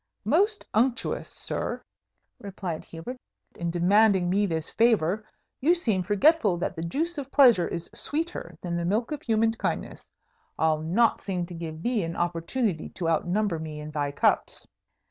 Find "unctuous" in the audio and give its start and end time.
0.73-1.29